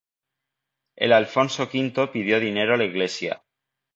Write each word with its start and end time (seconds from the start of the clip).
El 0.95 1.13
Alfonso 1.13 1.69
V 1.71 2.07
pidió 2.07 2.39
dinero 2.39 2.73
a 2.73 2.77
la 2.77 2.85
iglesia. 2.85 3.43